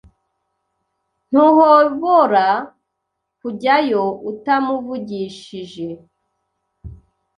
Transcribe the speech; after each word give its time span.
Ntuhobora 1.29 2.45
kujyayo 3.39 4.01
utamuvugishije 4.29 5.87